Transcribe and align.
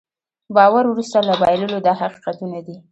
باور 0.55 0.83
وروسته 0.87 1.17
له 1.27 1.33
بایللو 1.41 1.79
دا 1.87 1.93
حقیقتونه 2.01 2.57
دي. 2.65 2.75